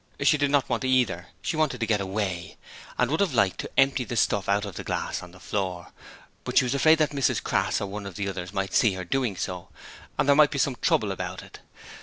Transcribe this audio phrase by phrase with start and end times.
[0.19, 2.57] She did not want either; she wanted to get away,
[2.97, 5.91] and would have liked to empty the stuff out of the glass on the floor,
[6.43, 9.05] but she was afraid that Mrs Crass or one of the others might see her
[9.05, 9.69] doing so,
[10.17, 11.59] and there might be some trouble about it.